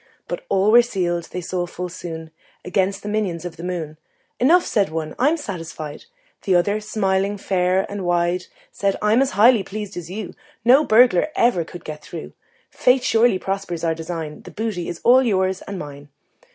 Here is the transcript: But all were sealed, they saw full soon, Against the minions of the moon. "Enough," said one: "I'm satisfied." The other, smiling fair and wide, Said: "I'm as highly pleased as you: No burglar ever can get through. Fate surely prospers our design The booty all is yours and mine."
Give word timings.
But 0.27 0.43
all 0.49 0.71
were 0.71 0.81
sealed, 0.81 1.25
they 1.25 1.41
saw 1.41 1.67
full 1.67 1.87
soon, 1.87 2.31
Against 2.65 3.03
the 3.03 3.07
minions 3.07 3.45
of 3.45 3.55
the 3.55 3.63
moon. 3.63 3.97
"Enough," 4.39 4.65
said 4.65 4.89
one: 4.89 5.13
"I'm 5.19 5.37
satisfied." 5.37 6.05
The 6.41 6.55
other, 6.55 6.79
smiling 6.81 7.37
fair 7.37 7.85
and 7.87 8.03
wide, 8.03 8.45
Said: 8.71 8.97
"I'm 8.99 9.21
as 9.21 9.31
highly 9.37 9.61
pleased 9.61 9.95
as 9.97 10.09
you: 10.09 10.33
No 10.65 10.83
burglar 10.83 11.27
ever 11.35 11.63
can 11.63 11.81
get 11.81 12.01
through. 12.03 12.33
Fate 12.71 13.03
surely 13.03 13.37
prospers 13.37 13.83
our 13.83 13.93
design 13.93 14.41
The 14.41 14.49
booty 14.49 14.91
all 15.03 15.19
is 15.19 15.27
yours 15.27 15.61
and 15.67 15.77
mine." 15.77 16.09